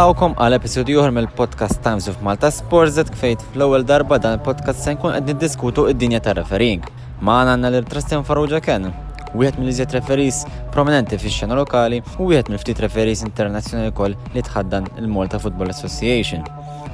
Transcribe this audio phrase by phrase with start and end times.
[0.00, 4.94] nilqawkom għal episodju uħr mill-podcast Times of Malta Sports kfejt fl-ewwel darba dan il-podcast se
[4.96, 6.80] nkun qed niddiskutu id-dinja tar-refering.
[7.20, 8.88] Ma'na għanna l irtrastin farruġa Ken
[9.34, 10.42] wieħed mill-iżjed referis
[10.74, 16.42] prominenti fix-xena lokali u wieħed mill-ftit referis internazzjonali kol li tħaddan il-Malta Football Association.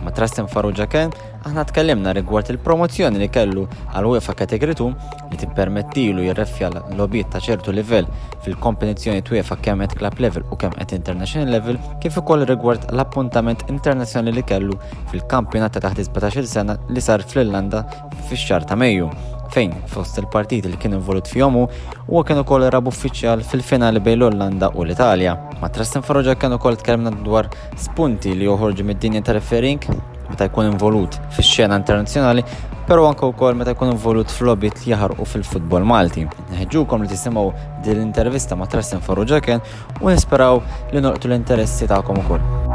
[0.04, 1.10] Ma Trastem Farrugia Ken,
[1.46, 7.40] aħna tkellimna rigward il-promozzjoni li kellu għal UEFA kategritu li li tippermettilu jirreffja l-lobiet ta'
[7.42, 8.06] ċertu livell
[8.44, 13.64] fil-kompetizzjoni UEFA kemm qed club level u kemm qed international level kif ukoll rigward l-appuntament
[13.72, 14.76] internazzjonali li kellu
[15.12, 17.82] fil-kampjonat ta' taħt 17 sena li sar fl-Irlanda
[18.28, 19.10] fix-xar ta' Mejju
[19.52, 21.68] fejn fost il-partit li kien involut fjomu
[22.12, 25.36] u kien ukoll rab uffiċjal fil-finali bejn l-Ollanda u l-Italja.
[25.60, 27.48] Ma trastin Farroġa kien ukoll tkellmna dwar
[27.80, 29.88] spunti li joħorġu mid-dinja tal-referink
[30.26, 32.42] meta jkun involut fix-xena internazzjonali,
[32.88, 36.26] però anke wkoll meta jkun involut fl-lobbit li jaħarqu fil-futbol Malti.
[36.50, 37.46] Neħġukom li tisimgħu
[37.86, 39.62] din l-intervista ma' trastin Farroġa kien
[40.00, 40.60] u nisperaw
[40.92, 42.65] li noqtu l-interessi tagħkom ukoll.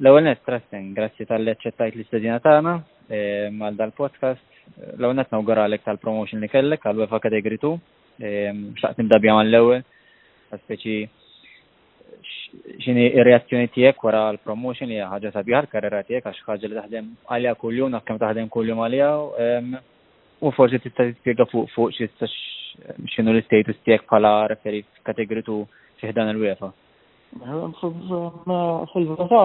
[0.00, 0.44] L-ewwel nett
[0.94, 2.60] grazzi tal-li ċettajt l-istudina tagħna
[3.50, 4.42] mal ehm, dal-podcast.
[4.94, 7.72] L-ewwel nett nawguralek tal-promotion li kellek għal UEFA Category 2.
[8.28, 9.82] Ehm, xtaqt nibda bija mal-ewwel,
[10.54, 11.00] speċi
[12.86, 17.58] xini ir-reazzjoni tiegħek wara l-promotion li ħaġa sabiħa l-karriera tiegħek għax ħaġa li taħdem għalija
[17.62, 19.10] kuljum naf kemm taħdem kuljum għalija
[19.48, 19.78] ehm,
[20.46, 22.26] u forsi tista' tispjega fuq fuq
[23.16, 25.58] x'inhu l-istatus tiegħek bħala referi f'kategri 2
[26.04, 26.70] fih dan il-UEFA.
[28.92, 29.40] Fil-verità,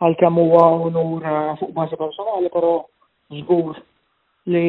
[0.00, 1.22] għal-kem huwa unur
[1.58, 2.70] fuq bażi personali, però
[3.34, 3.74] żgur
[4.50, 4.62] li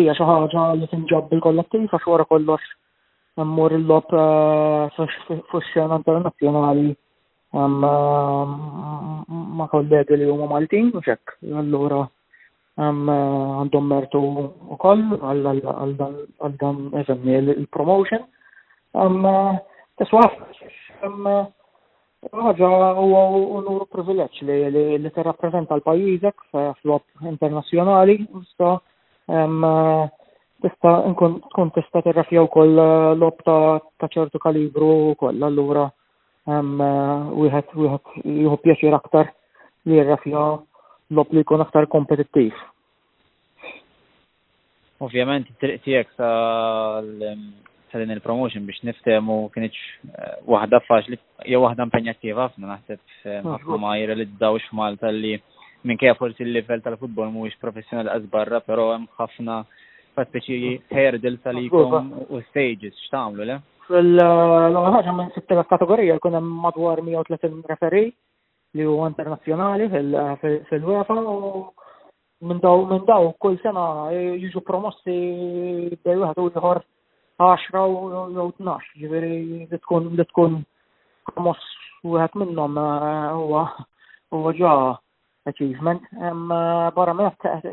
[0.00, 2.62] hija xi ħaġa li tinġab bil-kollettiv għax wara kollox
[3.40, 4.08] mmur il-lob
[4.98, 6.88] fix-xena internazzjonali
[7.54, 11.24] ma kollegi li huma Maltin u xekk.
[11.62, 12.00] Allura
[12.76, 15.94] għandhom mertu u għal
[16.60, 18.22] dan eżemmi il-promotion.
[19.94, 20.24] Teswa,
[21.02, 21.44] imma
[22.32, 22.68] ħaġa
[23.02, 23.22] huwa
[23.58, 26.46] unur privileġġ li li tirrappreżenta l-pajjiżek
[26.80, 28.18] f'lob internazzjonali
[28.52, 28.70] sta
[30.64, 32.80] tista' tkun tista' tirrafja wkoll
[33.20, 35.84] lob ta' ċertu kalibru wkoll allura
[36.46, 39.32] wieħed wieħed jieħu pjaċir aktar
[39.84, 40.46] li jirrafja
[41.14, 42.56] lob li jkun aktar kompetittiv.
[45.04, 46.12] Ovvjament triq tiegħek
[47.98, 49.78] ta' il-promotion biex niftemu kienieċ
[50.48, 51.18] wahda eh, waħda faċli
[51.50, 56.42] jew waħda impenjattiva għafna naħseb eh, ah, li d jirrealizzawx Malta li minn minkejja forsi
[56.44, 59.58] l-livell tal-futbol mhuwiex professjonali qas barra, però hemm ħafna
[60.14, 63.60] fattiċi herdil ah, salikom ah, u stages x'tagħmlu le?
[63.84, 68.08] Fil-ewwel eh, ħaġa minn sittela kategorija jkun hemm madwar 130 referi
[68.74, 69.86] li huwa internazzjonali
[70.68, 71.40] fil-UEFA u
[72.50, 76.82] minn daw minn daw kull sena jiġu promossi bej wieħed u ieħor
[77.36, 79.30] 10 u 12, ġiviri
[79.66, 80.60] li tkun li tkun
[81.26, 81.58] promos
[82.06, 83.64] u għet minnom eh,
[84.34, 84.74] huwa ġa
[85.50, 86.04] achievement.
[86.14, 86.30] Eh,
[86.94, 87.26] barra me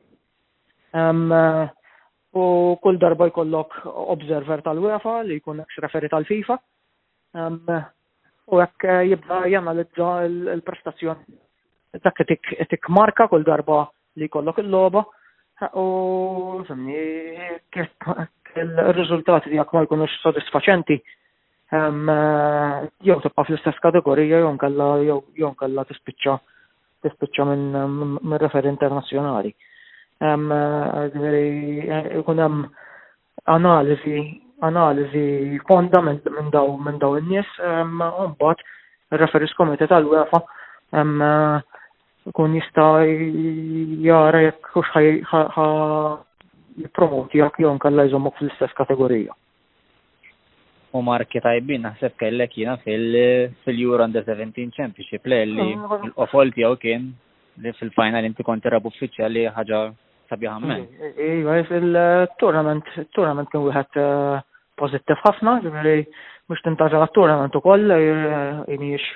[2.39, 2.45] U
[2.79, 6.55] kull darba jkollok observer tal-UEFA li jkun referi tal-FIFA.
[8.55, 11.35] U hekk jibda janalizza l-prestazzjoni.
[12.05, 13.81] Dak tik marka kull darba
[14.19, 15.03] li kollok il-loba
[15.73, 16.93] u semni
[18.55, 20.95] il-rizultati li ma jkunux sodisfaċenti
[23.07, 24.55] jew tibqa' fl-istess kategorija jew
[25.53, 26.37] nkella tispiċċa
[27.05, 29.51] tispiċċa minn referi internazzjonali.
[30.19, 32.65] Eh, eh, ikun hemm
[33.55, 34.23] analiżi
[34.67, 35.23] analiżi
[35.71, 38.67] minn daw minn daw in-nies u mbagħad
[39.19, 40.41] referis komite tal-UEFA
[42.35, 43.03] kun jista'
[44.05, 44.89] jara jekk kux
[45.31, 45.67] ħa
[46.79, 49.33] jipromoti jak jon kalla jżommok fl-istess kategorija.
[50.95, 56.77] U marki tajbin naħseb kellek jina fil-Euro Under 17 Championship le li mm, l-qofol tiegħu
[56.81, 57.09] kien
[57.61, 59.81] li fil-final inti konti rab uffiċjali ħaġa
[60.31, 60.81] sabiħa men.
[60.81, 64.41] Mm, iva, il-tournament, il tournament kien wieħed eh,
[64.79, 66.03] pozittiv ħafna, ġifieri
[66.49, 68.29] mux tintaġa għat-tournament u ukoll eh,
[68.69, 69.09] jimiex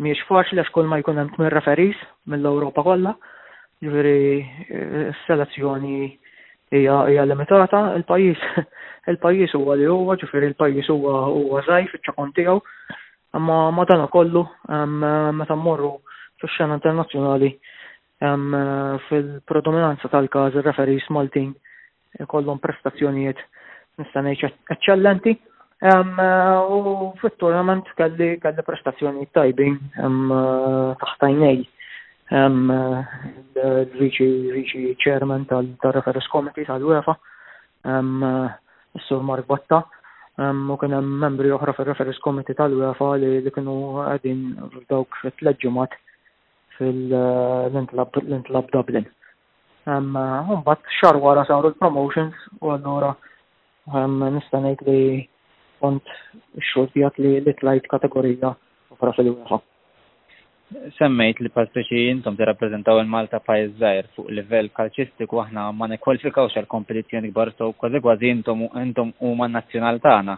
[0.00, 1.98] miex faċli għax ma jkun hemm tmien referis
[2.32, 3.12] mill-Ewropa kollha,
[3.84, 6.00] ġifieri eh, s-selezzjoni
[6.76, 8.46] hija limitata, il-pajjiż
[9.14, 12.56] il-pajjiż huwa li huwa, ġifieri il-pajjiż huwa huwa żgħir fiċ ċakon tiegħu,
[13.40, 14.44] imma ma kollu
[15.40, 15.92] meta mmorru
[16.40, 17.50] fix-xena internazzjonali
[18.20, 21.52] fil-predominanza tal-każ ir-referis Maltin
[22.28, 23.40] kollhom prestazzjonijiet
[23.98, 25.36] nista' ngħid eċċellenti
[25.80, 29.26] Eh, u fit-tournament kelli kalli prestazzjoni
[30.04, 30.32] Um
[31.00, 31.62] taħtajnej.
[33.94, 37.14] Riċi chairman tal-Referis Committee tal-UEFA,
[37.84, 38.52] eh,
[39.00, 39.80] s-sur Mark Batta,
[40.68, 45.96] u kena membri uħra fil referis Committee tal-UEFA li kienu qegħdin dawk fit-tliet
[46.76, 49.06] fil-intlab eh, Dublin.
[49.88, 53.14] Mbagħad xar wara saru l-promotions u għallura
[54.30, 55.28] nistanajt li
[55.80, 56.02] kont
[56.58, 56.94] x
[57.24, 58.52] li li tlajt kategorija
[58.90, 59.68] u frasa li wieħed.
[61.00, 66.46] Semmejt li jintom ti tirrappreżentaw il-Malta pajiz zaħir fuq livell kalċistiku aħna ma ne kwalifikaw
[66.52, 68.68] għal kompetizjoni kbar so kważi kważi jintom
[69.18, 70.36] u ma nazjonal taħna.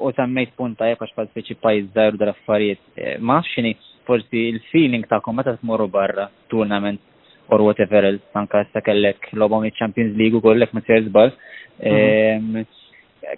[0.00, 2.80] U semmejt punta jek għax paspeċi pajiz zaħir u dal-affarijiet.
[2.94, 3.74] E, ma x'inhi
[4.08, 7.00] forsi il-feeling tagħkom meta tmorru barra tournament
[7.48, 11.32] or whatever else, anka issa kellek lobom il-Champions League u kollek ma' Serzbal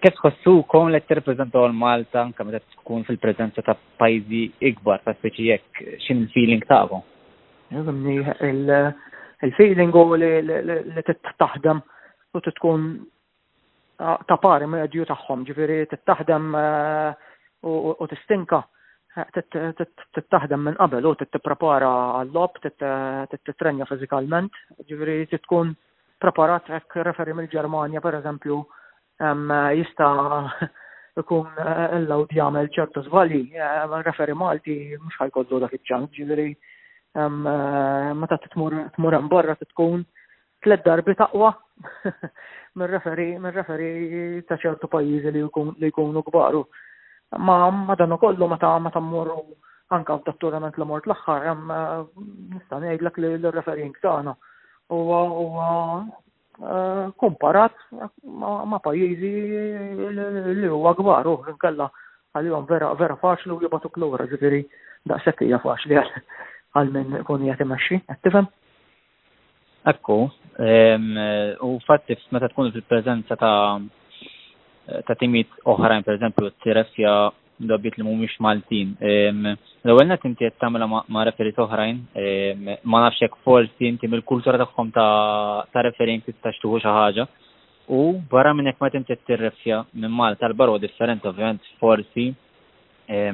[0.03, 0.15] kif
[0.69, 5.81] kom li tirrepreżentaw għal malta anke meta tkun fil-preżenza ta' pajjiżi ikbar ta' speċi jek
[6.05, 7.05] x'in il-feeling tagħkom?
[9.47, 11.05] Il-feeling hu li
[11.41, 11.81] taħdem
[12.37, 12.85] u tkun
[14.01, 16.51] ta' pari medju tagħhom, ġifieri tittaħdem
[17.65, 18.63] u tistinka
[20.15, 21.91] tittaħdem minn qabel u t-prepara
[22.21, 22.61] għall-lob,
[23.43, 24.53] titrenja fiżikalment,
[24.89, 25.73] ġifieri tkun
[26.21, 28.59] preparat hekk referi mill-Ġermanja pereżempju
[29.79, 30.09] jista
[31.21, 36.47] ikun eh, l-lawd jagħmel ċertu żbalji, eh, referi Malti mhux ħajkollu dak iċ-ċans, ġifieri
[37.15, 37.29] eh,
[38.21, 40.05] meta tmur hemm barra tkun
[40.65, 41.51] tliet darbi taqwa
[42.77, 43.91] mir-referi referi
[44.49, 45.45] ta' ċertu pajjiżi li
[45.91, 46.65] jkunu kbaru.
[47.39, 49.45] Ma ma dan ukollu meta meta mmorru
[49.91, 50.17] anka
[50.61, 51.71] ment li mort l-aħħar hemm
[52.55, 54.35] nista' ngħidlek li l-referink tagħna
[54.91, 55.71] huwa huwa
[56.61, 57.73] Eh, komparat
[58.29, 59.29] ma' pajjiżi
[60.61, 61.81] li huwa kbar u għal
[62.37, 64.61] għalihom vera vera faċli u jibatu klura ġifiri
[65.09, 68.49] daqshekk hija faċli għal minn kun jagħti maċi, qed tifhem?
[69.95, 70.19] Ekku,
[71.65, 73.81] u fatti meta tkun fil-preżenza ta'
[75.09, 77.15] ta' timit oħrajn, per eżempju, t-tirefja
[77.73, 78.99] dobbit li mumiex Maltin.
[79.83, 84.91] L-ewwel t inti qed tagħmilha ma' referi toħrajn, ma e, nafxek forsi inti mill-kultura taħħom
[84.93, 87.25] ta' referin tistax tuħu xi ħaġa.
[87.97, 88.01] U
[88.31, 92.27] barra minnek ma' t-inti tinti tirrefja minn Malta l-barwa differenti ovvijament forsi
[93.09, 93.33] e,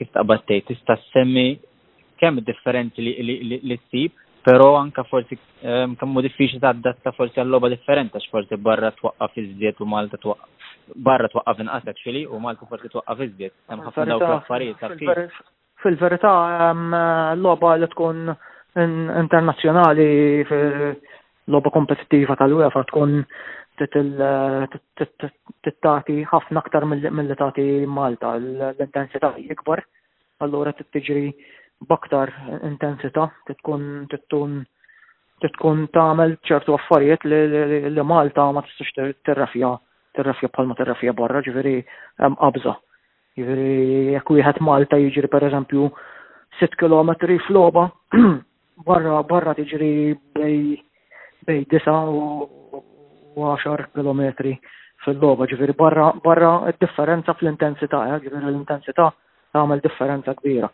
[0.00, 1.48] kif ta' taqbattej tista' semmi
[2.18, 8.56] kem differenti li s-sib, pero anka forsi kemm diffiċli tadatta forsi għall-loba differenti għax forsi
[8.56, 10.57] barra t twaqqaf iż-żied u Malta t-waqqa
[10.96, 15.38] barra twaqqaf inqas actually u Malta fort li twaqqaf iżdiet Hemm ħafna dawk l-affarijiet
[15.82, 16.32] Fil-verità
[16.62, 18.24] hemm eh, logħba li tkun
[18.78, 20.08] internazzjonali
[21.50, 23.22] logħba kompetittiva tal-UEFA tkun
[25.64, 29.84] tittati ħafna aktar mill-li tagħti Malta l-intensità ikbar.
[30.42, 31.30] Allura tittiġri
[31.88, 32.30] baktar
[32.66, 34.58] intensità, titkun titkun
[35.42, 37.26] titkun tagħmel ċertu affarijiet
[37.94, 39.76] li Malta ma tistax tirrafja
[40.18, 41.76] terrafja bħalma terrafja barra, ġifieri
[42.18, 42.36] għabza.
[42.42, 42.72] qabża.
[43.38, 45.88] Ġifieri jekk wieħed Malta jiġri pereżempju
[46.58, 47.12] 6 km
[47.46, 47.84] floba
[48.88, 49.92] barra barra tiġri
[50.38, 50.82] bej
[51.46, 52.82] bej 9 u
[53.36, 54.24] 10 km
[55.04, 59.12] fil-loba, ġveri barra barra differenza fl-intensità, eh, ġifieri l-intensità
[59.54, 60.66] tagħmel differenza kbira.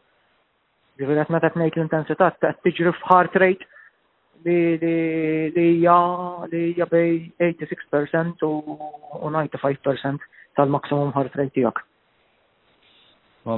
[0.99, 3.69] Ġifieri qed meta l-intensità qed tiġri f'heart rate
[4.45, 4.97] li li
[5.57, 5.99] li ja
[6.53, 8.79] li ja bej 86% u
[9.23, 11.81] 95% tal maksimum heart rate tiegħek.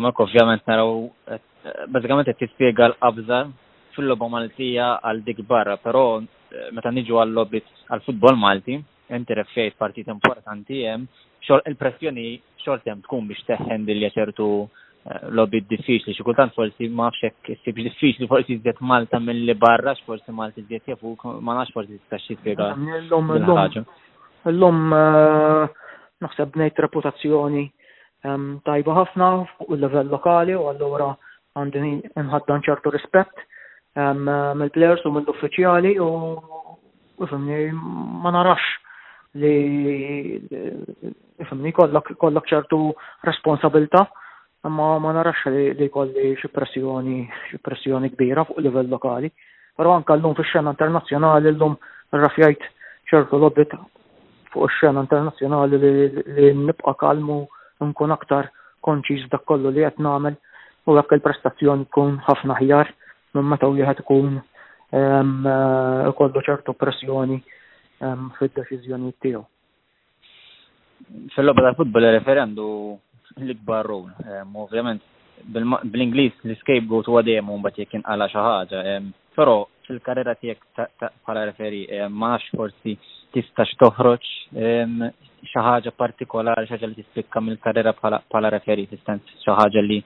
[0.07, 0.93] Mek ovvjament naraw
[1.35, 1.41] eh,
[1.95, 3.41] bażikament qed tispjega l-qabża
[3.97, 8.79] fil-logħba Maltija għal dik barra, però eh, meta niġu għal lobbit għal futbol Malti,
[9.17, 11.07] inti reffejt partit importanti hemm
[11.45, 12.29] xogħol il-pressjoni
[12.63, 14.49] xortem tkun biex teħħen dilja ċertu
[15.07, 17.21] Eh, lobby diffiċli, xi kultant forsi ma nafx
[17.63, 21.13] sibx diffiċli forsi żiet Malta milli barrax, forsi Malta żiet jafu
[21.47, 22.55] ma nafx forsi tista' xi
[23.11, 23.55] lom l
[24.51, 24.81] illum
[26.25, 27.63] naħseb nejt reputazzjoni
[28.67, 31.09] tajba ħafna fuq il-livell lokali u għallura
[31.61, 31.93] għandini
[32.27, 33.47] nħaddan ċertu rispett
[33.95, 36.11] mill-plejers u mill-uffiċjali u
[37.27, 37.61] ifimni
[38.25, 38.75] ma narax
[39.39, 39.55] li
[40.59, 42.87] ifimni kollok ċertu
[43.31, 44.09] responsabilta'
[44.69, 49.31] ma ma narax li jkolli xi pressjoni xi pressjoni kbira fuq livell lokali.
[49.77, 51.77] Però anke llum fix-xena internazzjonali llum
[52.15, 52.63] rrafjajt
[53.11, 53.75] ċertu lobbit
[54.53, 57.45] fuq ix-xena internazzjonali li nibqa' kalmu
[57.85, 58.51] nkun aktar
[58.87, 60.37] konċiż dak kollu li qed nagħmel
[60.87, 62.91] u hekk il-prestazzjoni tkun ħafna ħjar
[63.35, 67.37] minn meta wieħed ikun eh, kollu ċertu pressjoni
[68.01, 69.43] fid-deċiżjoni tiegħu.
[71.37, 72.65] Fil-logħba tal-futbol referendu
[73.45, 74.09] l-ikbar rol.
[74.57, 75.03] Ovvjament,
[75.91, 78.81] bl-Inglis l-scapegoat huwa dejjem mbagħad jekk inqala xi ħaġa.
[79.37, 79.55] Però
[79.89, 82.95] fil-karriera tiegħek bħala referi ma nafx forsi
[83.37, 89.83] tistax toħroġ xi ħaġa partikolari, xi ħaġa li tispikka mill-karriera bħala referi, tistens xi ħaġa
[89.85, 90.01] li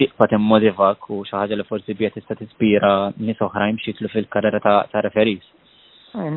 [0.00, 5.04] tiqfa timmodivak u xi ħaġa li forsi bija tista' tispira nies oħrajn xitlu fil-karriera ta'
[5.06, 5.46] referis.
[6.16, 6.30] Eh,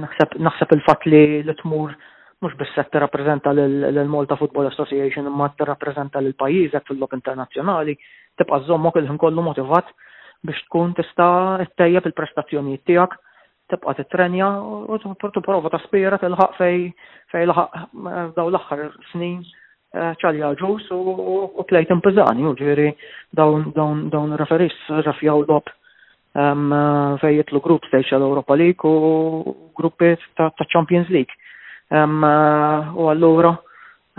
[0.46, 1.98] naħseb il-fatt li l-tmur
[2.42, 7.98] mux biss se t-rapprezenta l-Malta Football Association imma t-rapprezenta l pajizet fil lok internazjonali,
[8.38, 9.90] tibqa zommok il-ħin kollu motivat
[10.48, 11.28] biex tkun tista
[11.68, 13.18] t-tejjeb il-prestazzjoni tijak,
[13.70, 20.54] tibqa t-trenja u t-prova ta' spira t-ilħaq fej l-ħak eh, daw l-axħar snin eh, ċalja
[20.64, 22.88] ġus u plejt impizani u ġiri
[23.36, 25.68] dawn referis rafjaw l op
[26.40, 26.72] ehm,
[27.20, 29.44] fej jitlu grupp stajċa l-Europa League u
[29.76, 31.36] gruppi ta' Champions League
[31.90, 33.50] Eh, u allura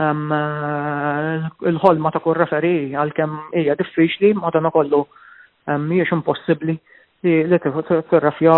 [0.02, 4.98] eh, il-ħolma ta' kur referi għal-kem hija diffiċli ma dan kollu
[5.70, 6.74] mhijiex impossibbli
[7.22, 8.54] li tirrafja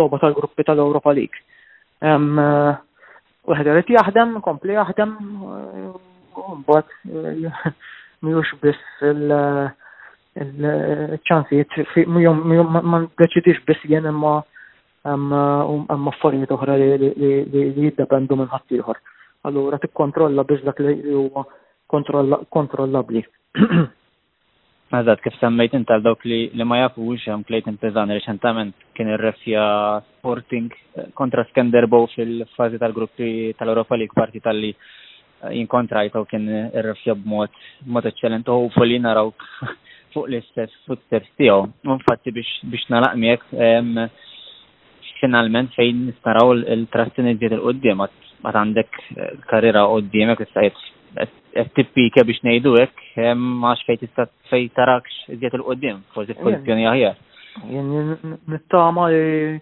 [0.00, 1.38] logħba tal-gruppi tal-Europa League.
[3.46, 5.12] u irid eh, jaħdem, kompli jahdem,
[6.64, 6.86] mbagħad
[8.26, 8.82] miex biss
[9.12, 11.70] il-ċansijiet,
[12.08, 14.34] ma deċidix biss jien imma
[15.06, 18.98] għamma f uh, um, affarijiet uħra li jiddependu minn ħattijħor.
[19.46, 21.44] Allora, t-kontrolla biex dak li huwa
[22.50, 23.22] kontrollabbli.
[24.96, 29.64] Eżatt, kif semmejt inta dawk li li ma jafux hemm Clayton Pizan reċentament kien ir-refja
[30.12, 30.68] Sporting
[31.18, 34.70] kontra Skenderbow fil-fażi tal-gruppi tal-Europa League parti tal-li
[35.56, 37.50] jinkontra jtaw kien irrefja b'mod
[37.94, 39.34] mod eċċellenti u fulli naraw
[40.14, 41.66] fuq l-istess footsteps tiegħu.
[41.98, 44.14] Infatti biex biex nalaq
[45.20, 48.02] finalment fejn nistaraw il-trastin iġġiet il-qoddim,
[48.44, 50.42] għat għandek eh, karriera qoddimek,
[51.16, 57.14] qed tippika biex ngħidu hekk għax fejn tista' fejn tarakx iżjed il-qoddim, forsi f'pożizzjoni għahja.
[57.72, 57.92] Jien
[58.52, 59.56] nittama li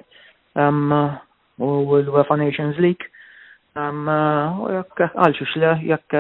[1.58, 3.06] u l-UEFA Nations League.
[3.74, 6.16] Eh, u jekk għalxux le, jekk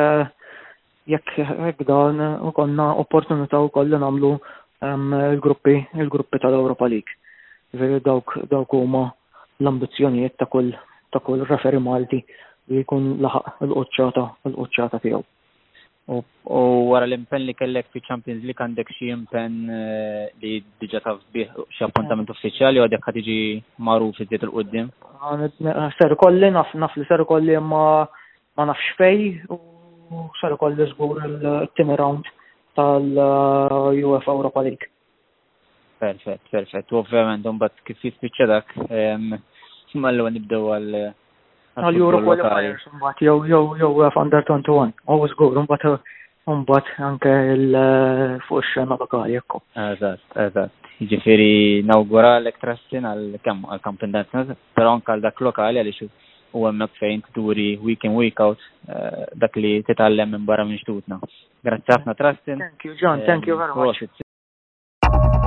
[1.06, 4.38] jekk dan u konna opportunità u kollu namlu
[4.84, 7.12] il-gruppi il-gruppi tal-Europa League.
[7.72, 9.04] Veri dawk dawk huma
[9.60, 10.72] l-ambizzjonijiet ta' kull
[11.12, 12.18] ta' kull referi Malti
[12.68, 15.22] li jkun laħaq il-qoċċata l qoċċata tiegħu.
[16.04, 16.20] U
[16.92, 21.54] wara l-impen li kellek fi Champions League għandek xi impen eh, li diġa taf biħ
[21.72, 23.36] xi appuntament uffiċjali u għadek ħatiġi
[23.88, 24.90] magħruf iżjed il-qudiem.
[25.96, 27.86] Ser kolli naf naf li ser kolli ma
[28.58, 29.24] ma nafx x'fej
[29.56, 32.28] u ser kolli zgur il tim around
[32.76, 33.08] tal
[33.96, 34.84] eh, uf Europa League.
[36.04, 36.92] Perfett, perfett.
[36.92, 40.96] U ovvjament, un bat kif jispiċċa dak, l għu nibdew għal
[41.74, 46.12] Għal-Euro qualifiers, mbatt, jow, jow, jow, under 21, always good, mbatt, um,
[46.46, 49.62] uh, mbatt, um, anke il-fuq uh, xena lokali, jekku.
[49.86, 54.06] Eżat, eżat, ġifiri nawgura l-ektrassin għal-kem, għal-kamp
[54.78, 55.92] pero anke għal-dak lokali għal
[56.54, 62.58] u għemmek fejn t-turi week in, week out, eh, dak li minn barra minn Trastin.
[62.58, 64.23] Thank you, John, thank you very eh, much.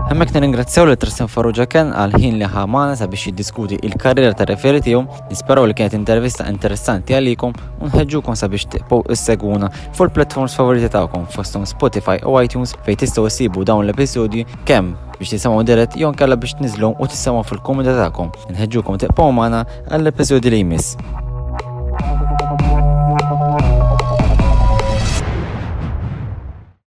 [0.08, 4.80] Hemmek nirringrazzjaw li Tristan Farrugia kien għal ħin li ħamana sabiex jiddiskuti il-karriera ta' referi
[4.86, 5.02] tiegħu,
[5.34, 7.52] nisperaw li kienet intervista interessanti għalikom
[7.84, 13.28] u nħeġġukom sabiex tiqbgħu is-seguna fuq il-platforms favoriti tagħkom fostom Spotify u iTunes fejn tistgħu
[13.28, 18.00] issibu dawn l episodji kemm biex tisimgħu dirett jew nkella biex tniżlhom u tisimgħu fil-komunità
[18.00, 18.32] tagħkom.
[18.56, 22.46] Nħeġġukom tiqbgħu magħna għall episodji li jmiss.